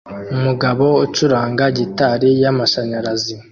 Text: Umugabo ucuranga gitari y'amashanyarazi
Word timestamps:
Umugabo 0.35 0.85
ucuranga 1.05 1.65
gitari 1.77 2.29
y'amashanyarazi 2.43 3.35